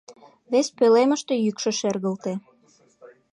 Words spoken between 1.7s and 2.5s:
шергылте: